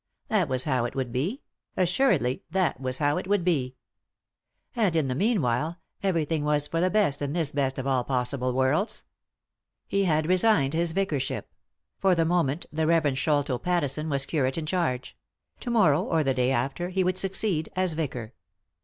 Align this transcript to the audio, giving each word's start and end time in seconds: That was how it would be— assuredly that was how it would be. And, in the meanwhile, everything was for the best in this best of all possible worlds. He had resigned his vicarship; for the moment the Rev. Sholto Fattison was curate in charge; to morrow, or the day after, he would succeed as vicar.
That 0.29 0.49
was 0.49 0.63
how 0.63 0.85
it 0.85 0.95
would 0.95 1.11
be— 1.11 1.43
assuredly 1.77 2.41
that 2.49 2.79
was 2.81 2.97
how 2.97 3.17
it 3.19 3.27
would 3.27 3.43
be. 3.43 3.75
And, 4.75 4.95
in 4.95 5.09
the 5.09 5.13
meanwhile, 5.13 5.77
everything 6.01 6.43
was 6.43 6.65
for 6.65 6.81
the 6.81 6.89
best 6.89 7.21
in 7.21 7.33
this 7.33 7.51
best 7.51 7.77
of 7.77 7.85
all 7.85 8.03
possible 8.03 8.51
worlds. 8.51 9.03
He 9.85 10.05
had 10.05 10.25
resigned 10.25 10.73
his 10.73 10.95
vicarship; 10.95 11.53
for 11.99 12.15
the 12.15 12.25
moment 12.25 12.65
the 12.73 12.87
Rev. 12.87 13.15
Sholto 13.15 13.59
Fattison 13.59 14.09
was 14.09 14.25
curate 14.25 14.57
in 14.57 14.65
charge; 14.65 15.15
to 15.59 15.69
morrow, 15.69 16.01
or 16.01 16.23
the 16.23 16.33
day 16.33 16.49
after, 16.49 16.89
he 16.89 17.03
would 17.03 17.19
succeed 17.19 17.69
as 17.75 17.93
vicar. 17.93 18.33